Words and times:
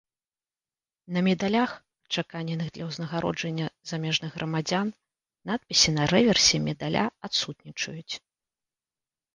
На 1.17 1.21
медалях, 1.27 1.73
адчаканеных 2.05 2.71
для 2.77 2.87
ўзнагароджання 2.89 3.67
замежных 3.93 4.31
грамадзян, 4.39 4.87
надпісы 5.51 5.89
на 6.01 6.11
рэверсе 6.17 6.55
медаля 6.67 7.03
адсутнічаюць. 7.31 8.11